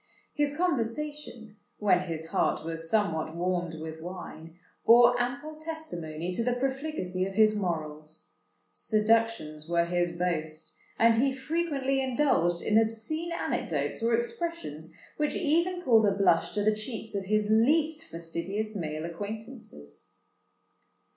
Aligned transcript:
His 0.33 0.57
conversation, 0.57 1.57
when 1.77 2.07
his 2.07 2.29
heart 2.29 2.65
was 2.65 2.89
somewhat 2.89 3.35
warmed 3.35 3.75
with 3.79 4.01
wine, 4.01 4.55
bore 4.83 5.15
ample 5.21 5.59
testimony 5.59 6.31
to 6.31 6.43
the 6.43 6.55
profligacy 6.55 7.23
of 7.27 7.35
his 7.35 7.53
morals: 7.55 8.31
seductions 8.71 9.69
were 9.69 9.85
his 9.85 10.11
boast; 10.13 10.73
and 10.97 11.21
he 11.21 11.31
frequently 11.31 12.01
indulged 12.01 12.63
in 12.63 12.79
obscene 12.79 13.31
anecdotes 13.31 14.01
or 14.01 14.15
expressions 14.15 14.91
which 15.17 15.35
even 15.35 15.83
called 15.83 16.07
a 16.07 16.11
blush 16.17 16.49
to 16.53 16.63
the 16.63 16.73
cheeks 16.75 17.13
of 17.13 17.25
his 17.25 17.51
least 17.51 18.05
fastidious 18.07 18.75
male 18.75 19.05
acquaintances. 19.05 20.15